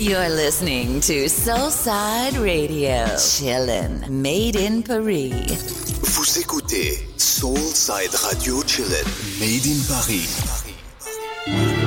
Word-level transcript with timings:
You're 0.00 0.28
listening 0.28 1.00
to 1.00 1.24
Soulside 1.24 2.40
Radio. 2.40 3.04
Chillin', 3.16 4.08
made 4.08 4.54
in 4.54 4.84
Paris. 4.84 5.32
Vous 6.02 6.38
écoutez 6.38 7.04
Soulside 7.16 8.14
Radio 8.14 8.62
Chillin', 8.62 9.04
made 9.40 9.66
in 9.66 9.82
Paris. 9.88 11.77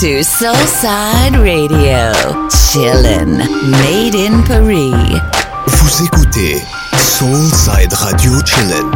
To 0.00 0.20
Soulside 0.24 1.36
Radio. 1.44 2.10
Chillin', 2.48 3.36
made 3.70 4.14
in 4.14 4.42
Paris. 4.44 4.94
Vous 5.66 6.02
écoutez 6.02 6.64
Soulside 6.96 7.92
Radio 7.92 8.32
Chillin', 8.46 8.90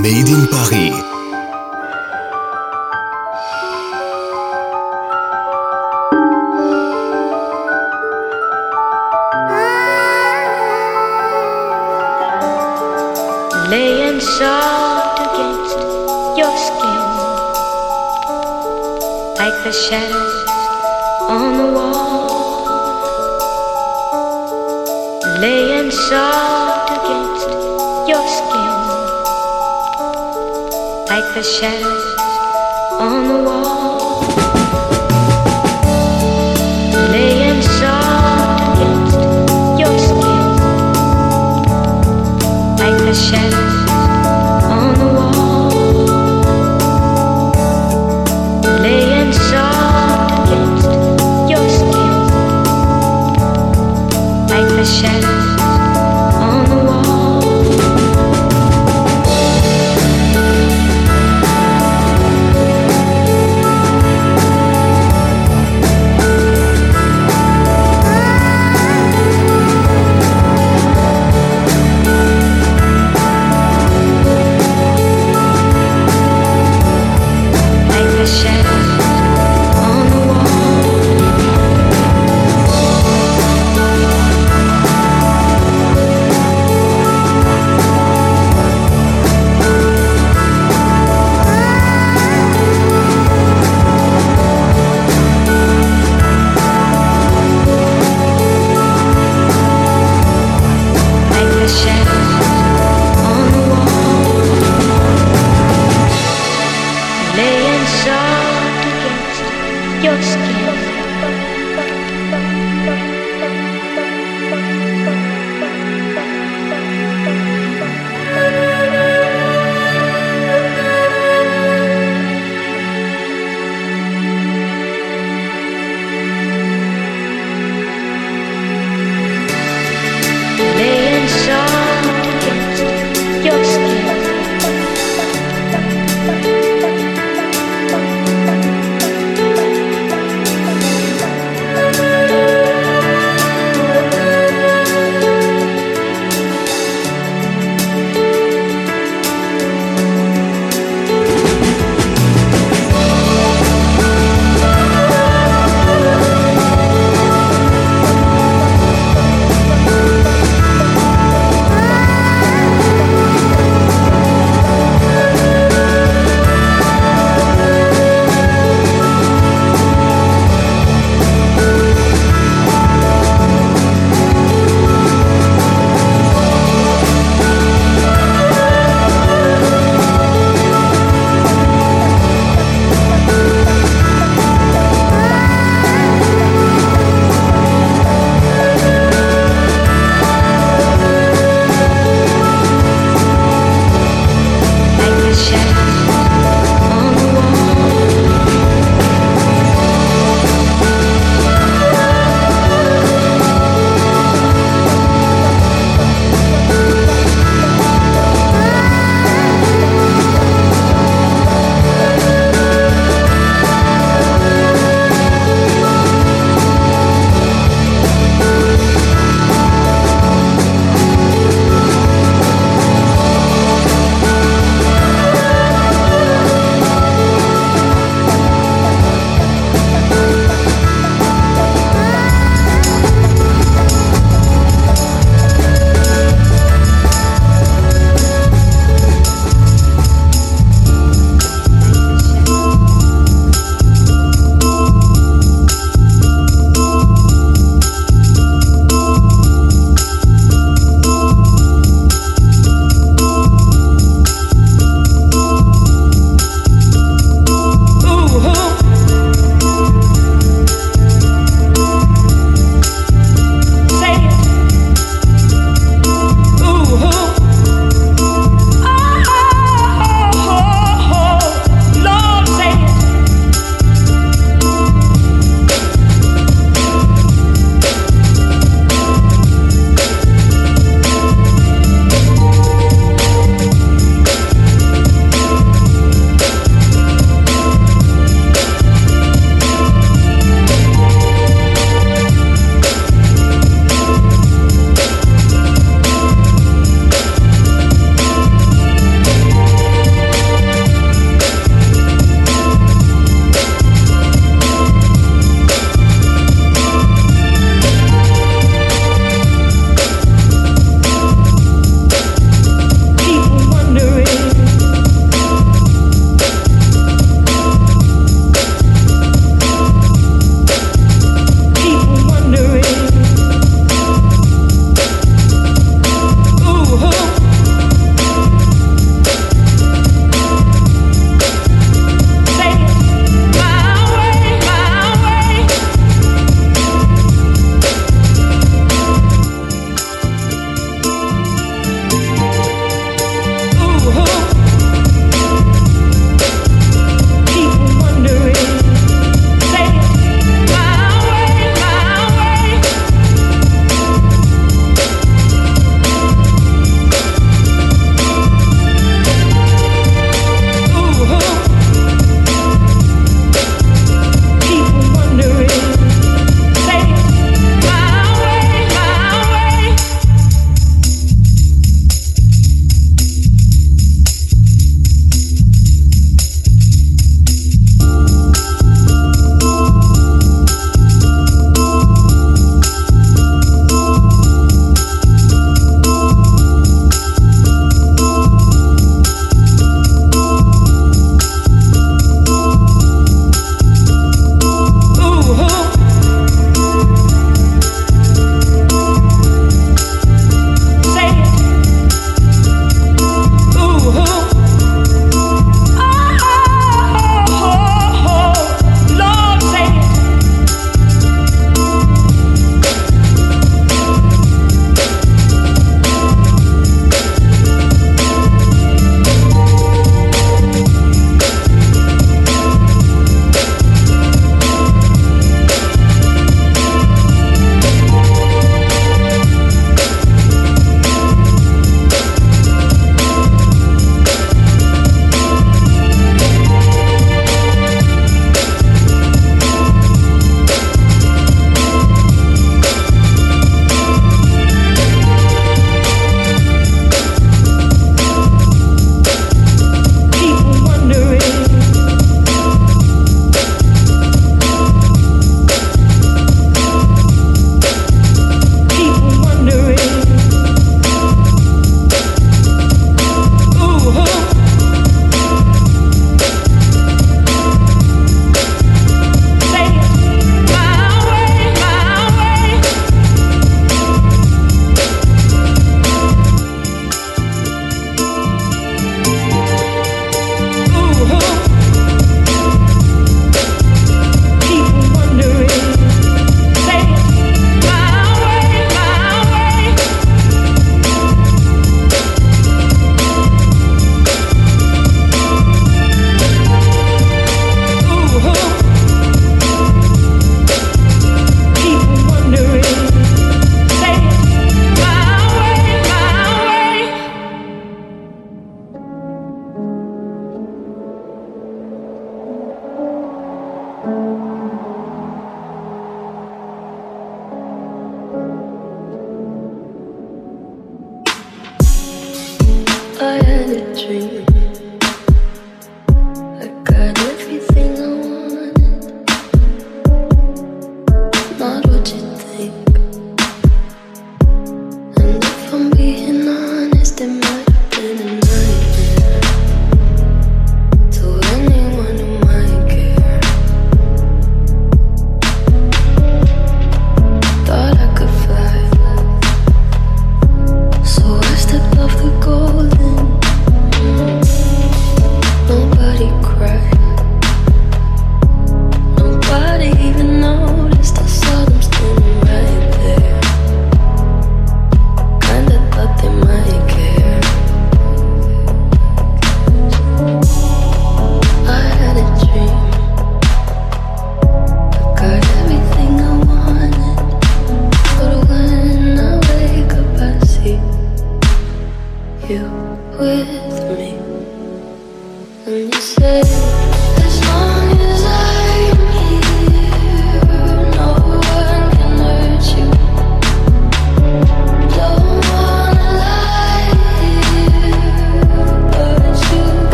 made 0.00 0.28
in 0.30 0.46
Paris. 0.46 0.94
laying 13.68 14.20
soft 14.20 15.20
against 15.20 15.78
your 16.38 16.56
skin, 16.56 17.02
like 19.36 19.64
the 19.64 19.72
shadows 19.72 20.19
the 31.34 31.42
shadows 31.44 32.18
on 33.00 33.28
the 33.28 33.44
wall. 33.44 33.69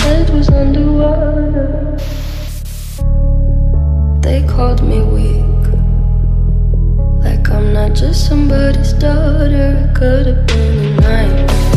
head 0.00 0.30
was 0.30 0.48
underwater. 0.48 1.96
They 4.22 4.42
called 4.46 4.82
me 4.82 5.00
weak. 5.02 5.64
Like 7.24 7.50
I'm 7.50 7.72
not 7.72 7.94
just 7.94 8.26
somebody's 8.28 8.92
daughter. 8.94 9.88
It 9.88 9.94
could 9.94 10.26
have 10.26 10.46
been 10.46 10.78
a 10.78 11.00
nightmare. 11.00 11.75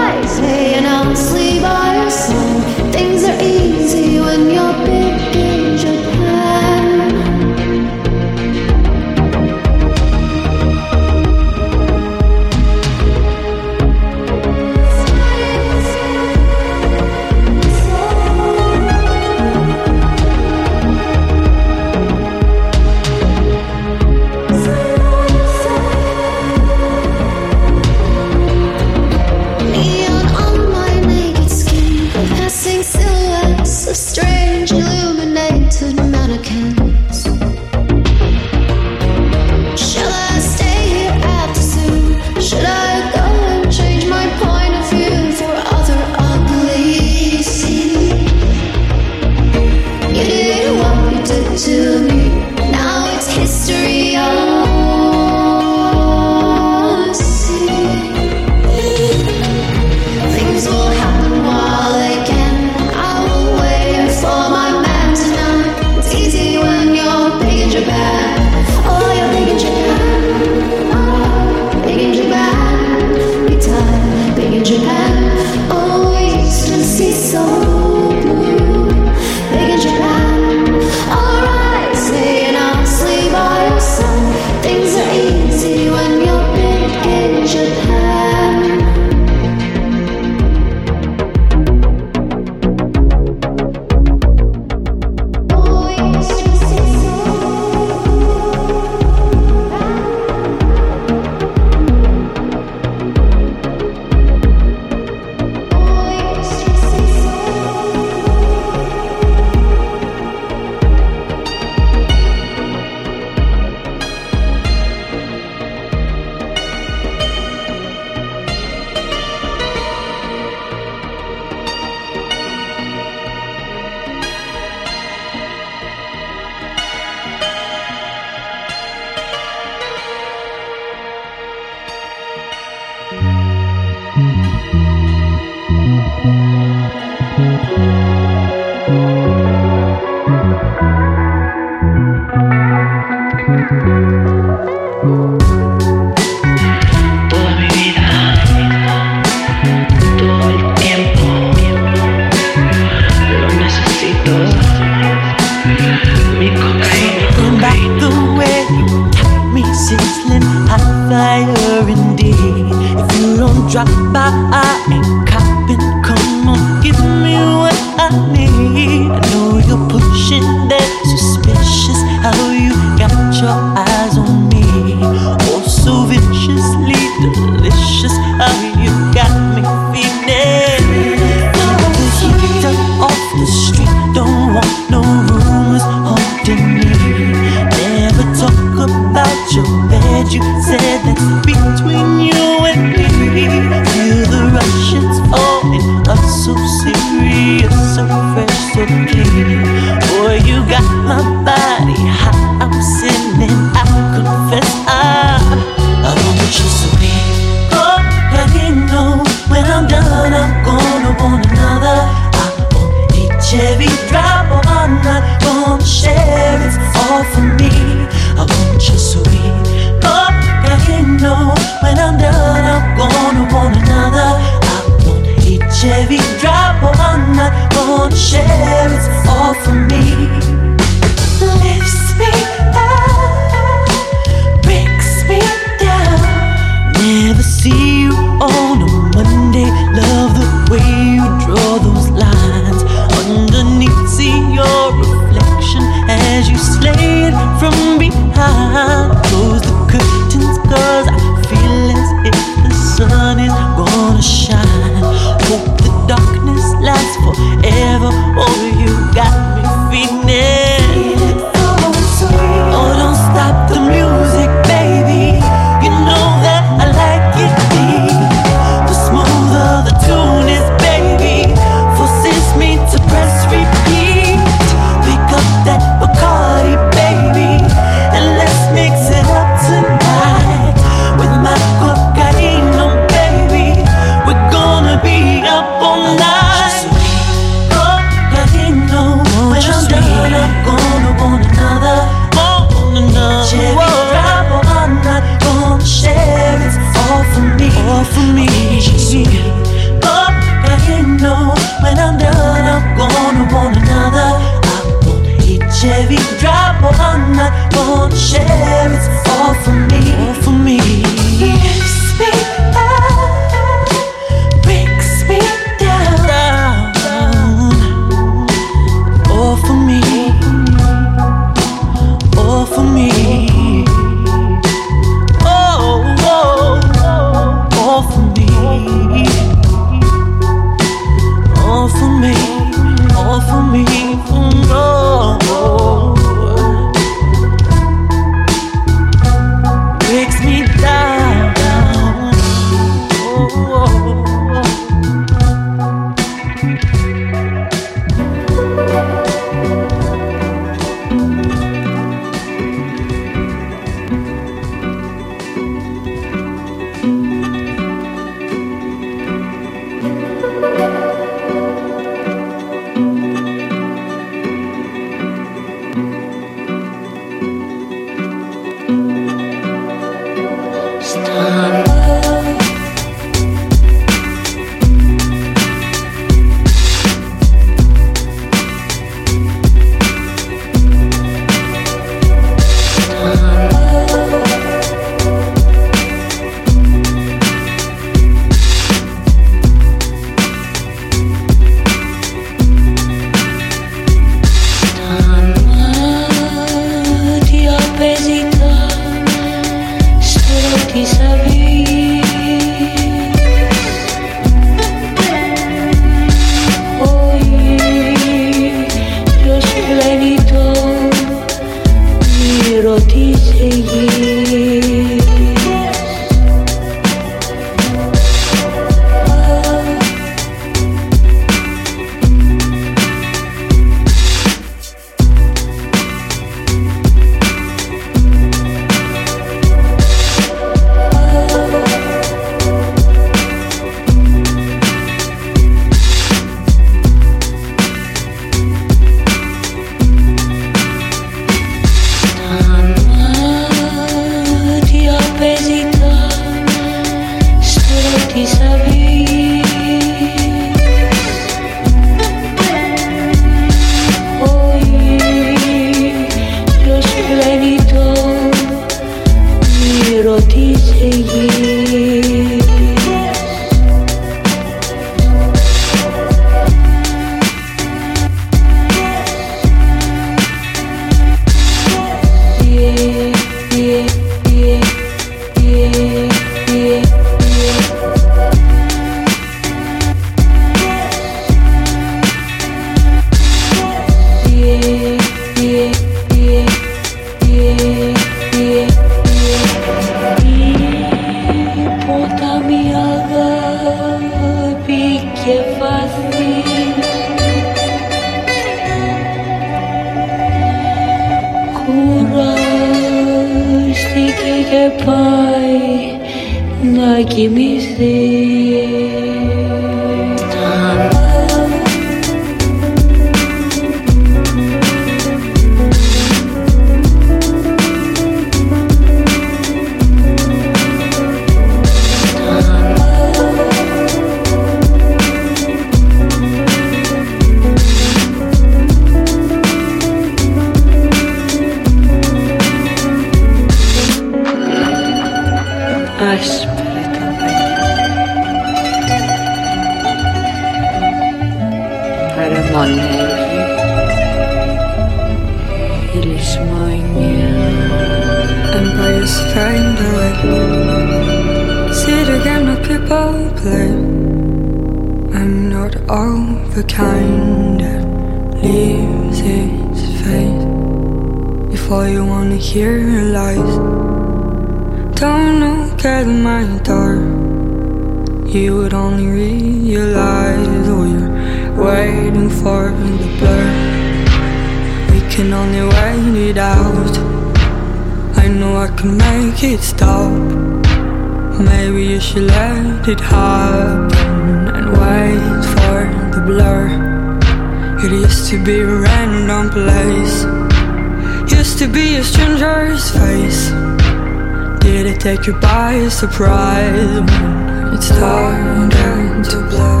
surprise 596.16 597.20
when 597.20 597.94
it's 597.94 598.06
starting 598.06 599.42
to 599.42 599.58
blur. 599.68 600.00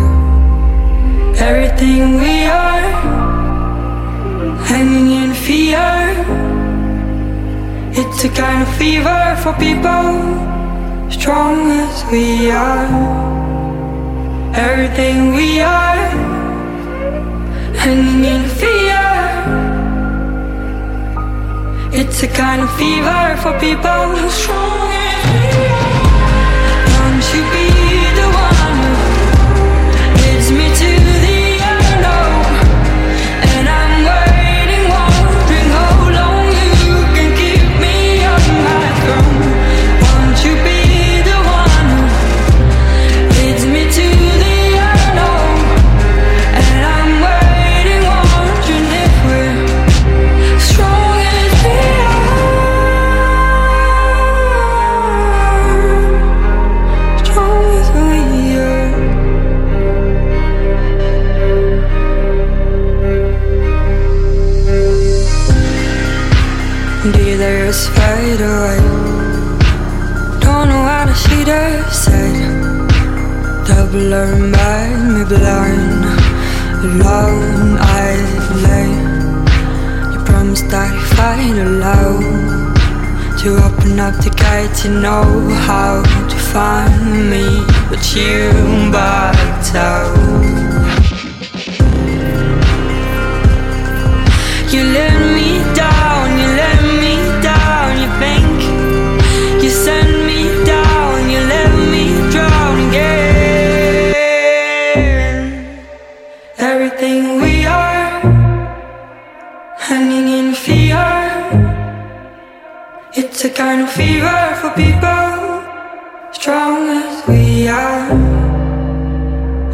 Everything 1.36 2.16
we 2.24 2.44
are 2.44 2.88
hanging 4.64 5.10
in 5.22 5.34
fear. 5.34 5.86
It's 8.00 8.24
a 8.24 8.30
kind 8.30 8.62
of 8.62 8.68
fever 8.76 9.22
for 9.42 9.52
people 9.66 10.08
strong 11.10 11.70
as 11.84 11.96
we 12.10 12.50
are. 12.50 12.88
Everything 14.54 15.34
we 15.34 15.60
are 15.60 16.08
hanging 17.84 18.24
in 18.24 18.42
fear. 18.60 19.04
It's 21.92 22.22
a 22.22 22.28
kind 22.28 22.62
of 22.62 22.70
fever 22.78 23.36
for 23.42 23.52
people 23.60 24.30
strong. 24.30 24.95
blind, 75.28 76.04
alone 76.86 77.78
I 77.80 78.14
lay. 78.64 78.92
You 80.12 80.24
promised 80.24 80.72
I'd 80.72 80.96
find 81.16 81.58
a 81.58 81.68
love 81.86 82.22
to 83.40 83.48
open 83.66 83.98
up 83.98 84.14
the 84.22 84.30
gate. 84.30 84.84
You 84.84 85.00
know 85.00 85.48
how 85.66 86.02
to 86.32 86.36
find 86.54 87.30
me, 87.30 87.46
but 87.90 88.02
you 88.14 88.50
backed 88.92 89.74
out. 89.74 90.16
You 94.72 94.82
let 94.96 95.34
me. 95.34 95.55
fever 113.96 114.54
for 114.60 114.70
people 114.76 115.62
strong 116.30 116.86
as 117.00 117.26
we 117.26 117.66
are. 117.66 118.10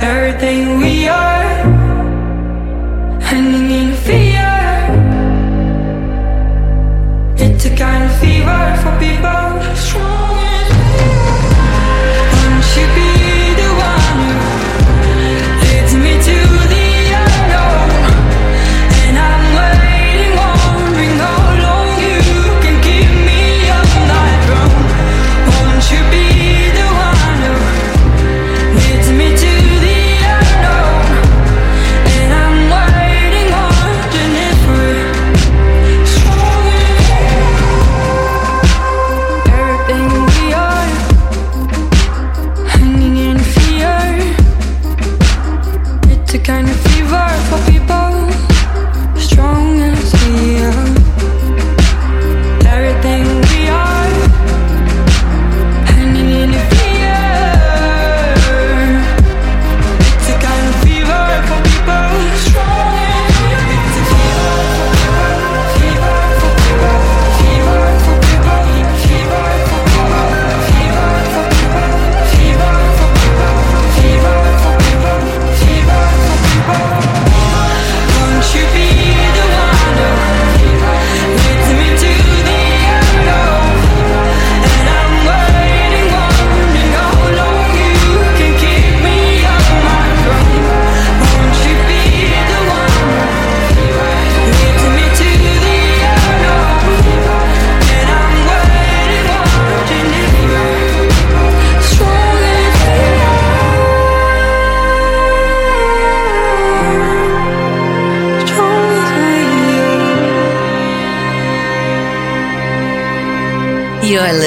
Everything 0.00 0.78
we 0.78 1.08
are, 1.08 1.54
hanging 3.20 3.70
in 3.80 3.90
fear. 4.06 4.54
It's 7.36 7.64
a 7.64 7.74
kind 7.74 8.04
of 8.04 8.12
fever 8.20 8.62
for 8.82 8.92
people 9.00 9.74
strong. 9.74 10.31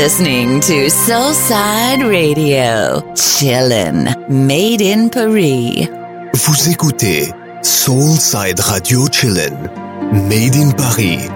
listening 0.05 0.59
to 0.59 0.85
Soulside 0.85 2.07
Radio, 2.07 3.01
chillin', 3.15 4.05
made 4.29 4.79
in 4.79 5.09
Paris. 5.09 5.89
Vous 6.31 6.69
écoutez 6.69 7.33
Soulside 7.63 8.59
Radio 8.59 9.07
Chillin', 9.07 9.67
made 10.29 10.55
in 10.55 10.71
Paris. 10.73 11.27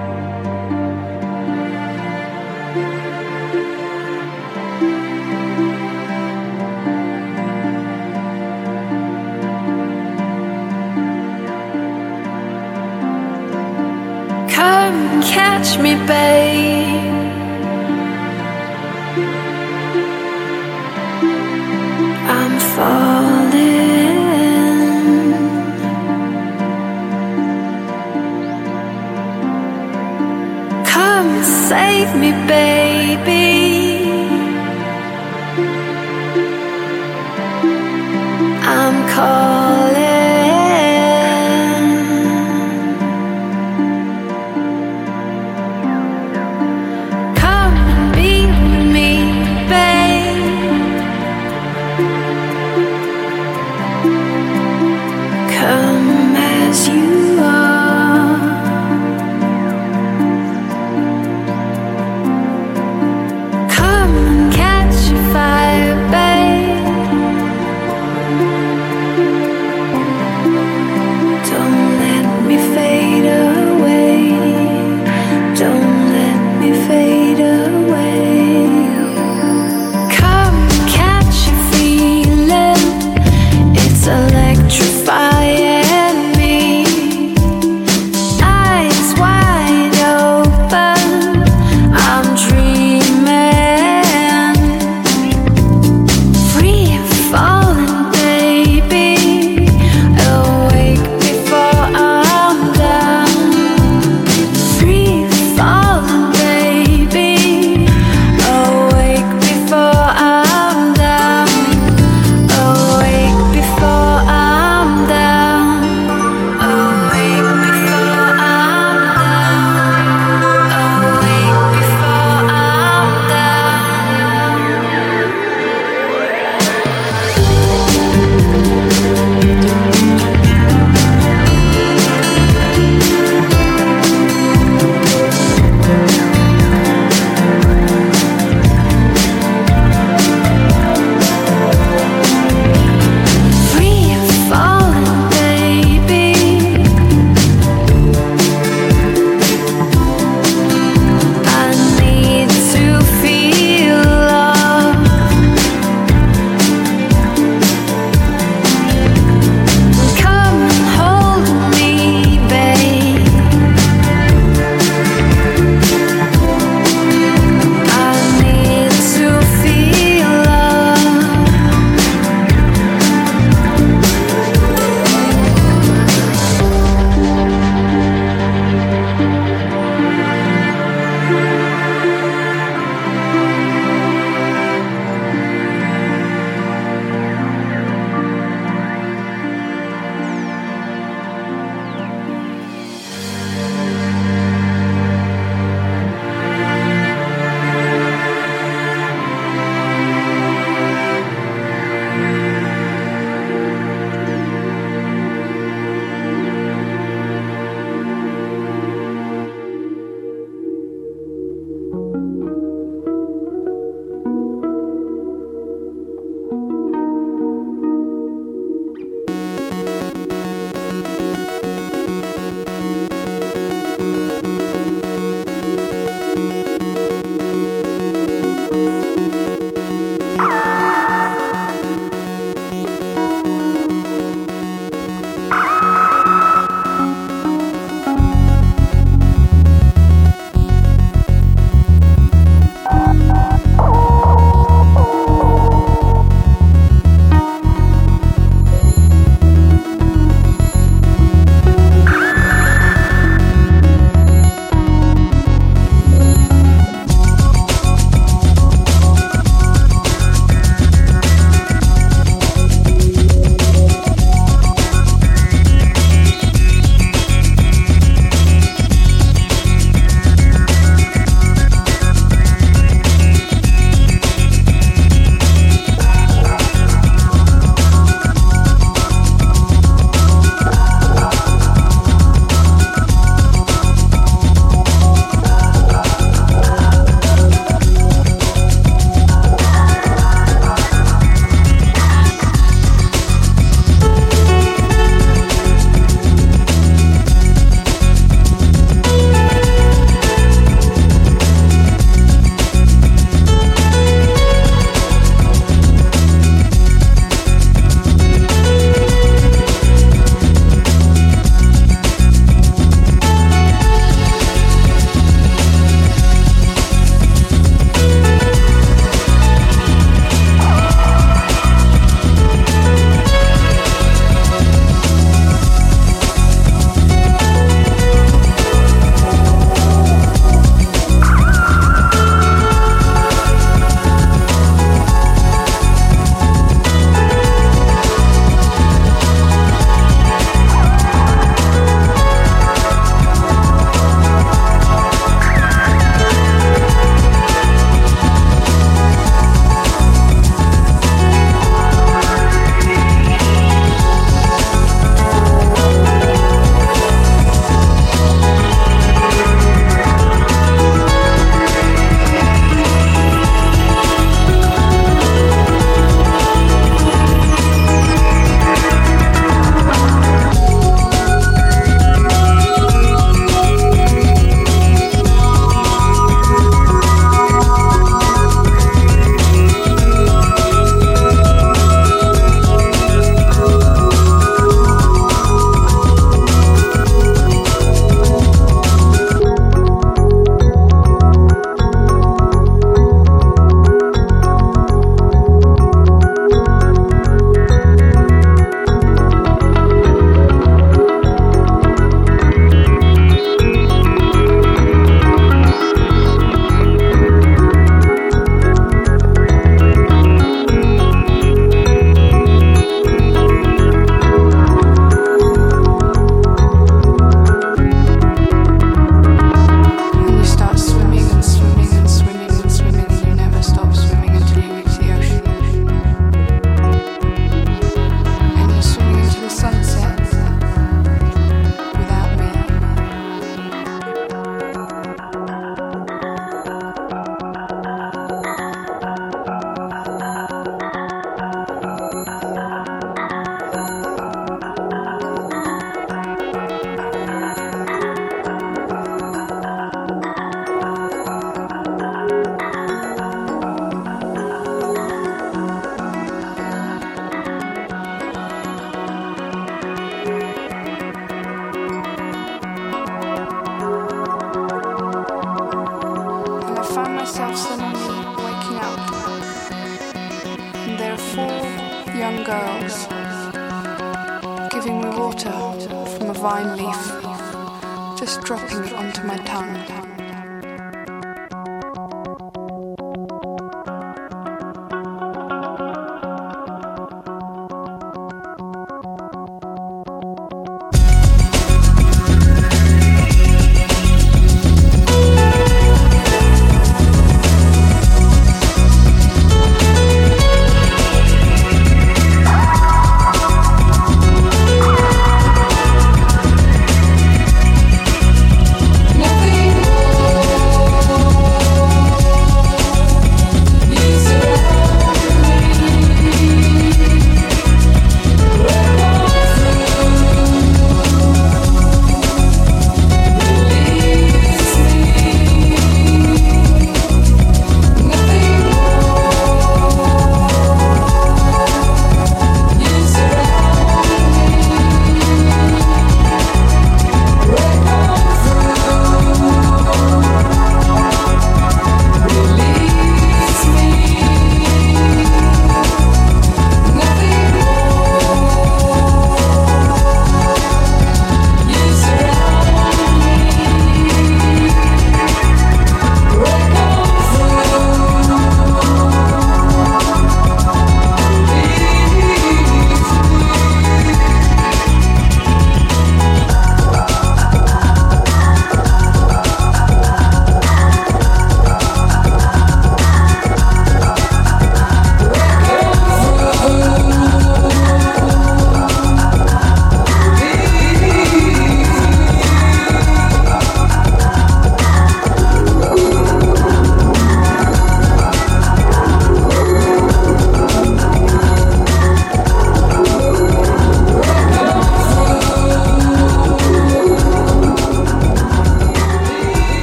Come 14.53 15.24
catch 15.24 15.80
me, 15.80 15.95
babe. 16.05 16.78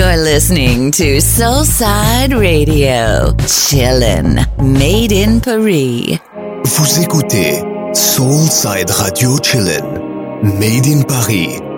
You're 0.00 0.16
listening 0.16 0.90
to 0.92 1.20
Soulside 1.20 2.32
Radio. 2.32 3.34
Chillin'. 3.46 4.46
Made 4.56 5.12
in 5.12 5.42
Paris. 5.42 6.18
Vous 6.64 7.00
écoutez 7.02 7.62
Soulside 7.92 8.88
Radio 8.92 9.36
Chillin'. 9.42 9.84
Made 10.42 10.86
in 10.86 11.02
Paris. 11.02 11.69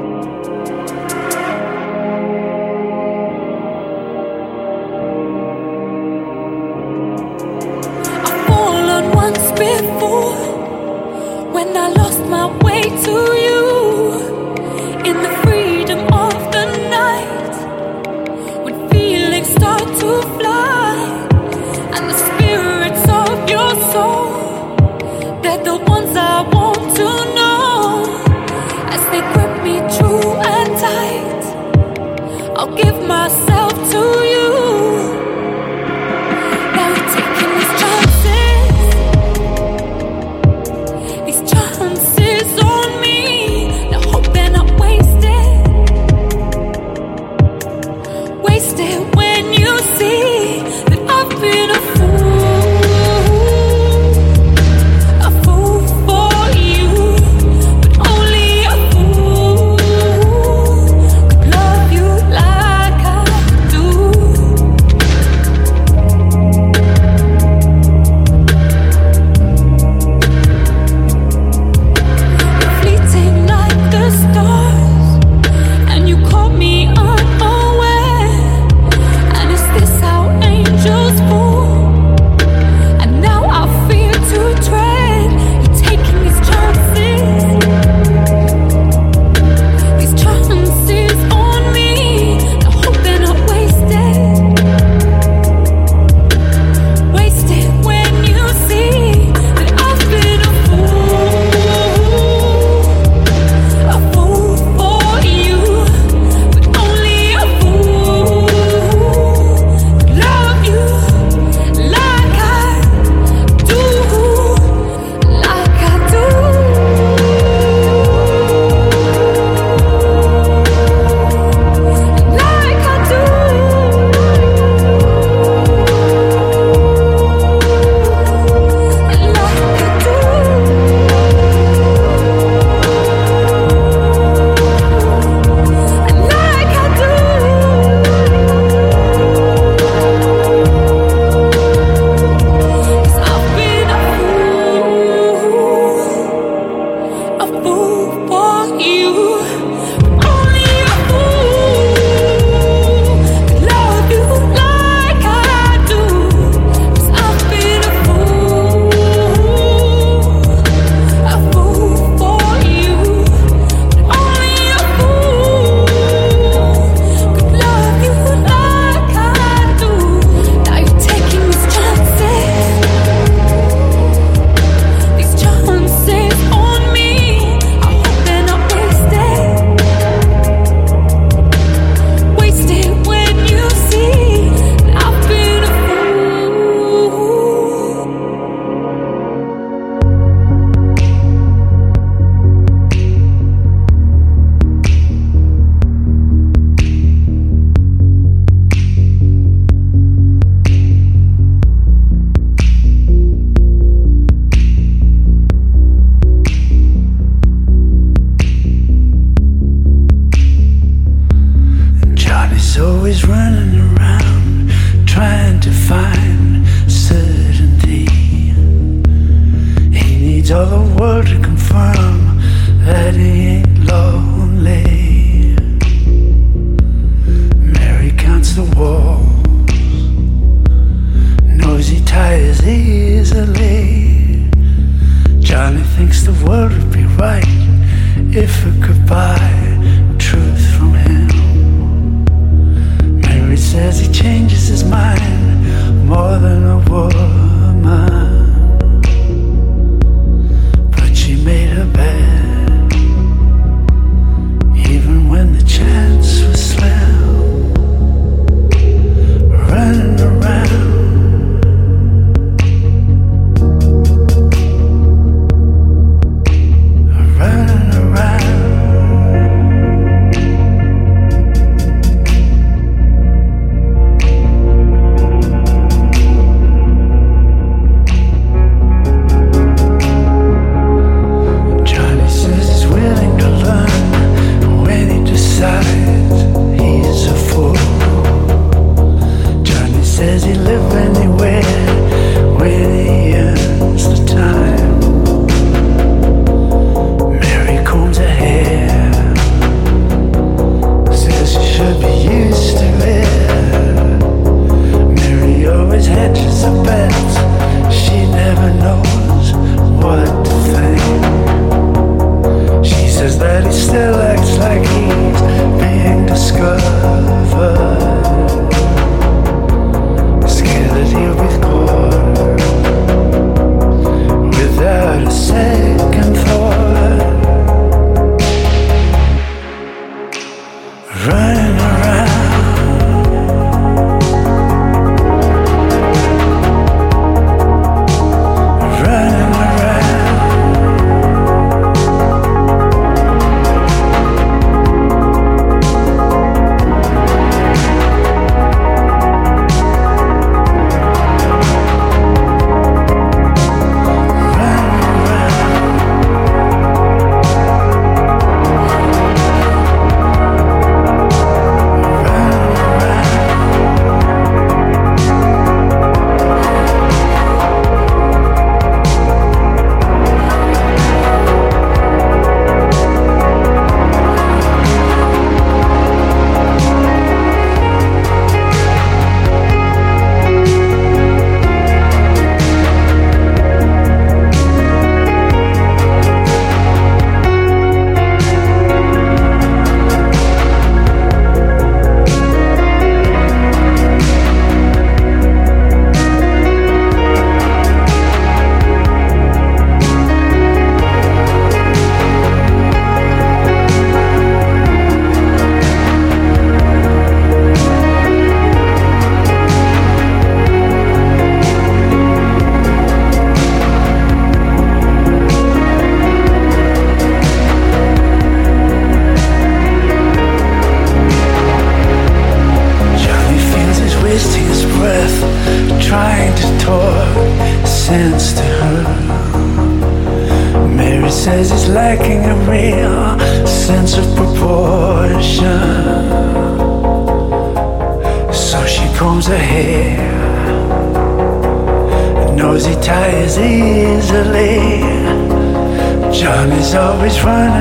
Always 447.22 447.44
running 447.44 447.71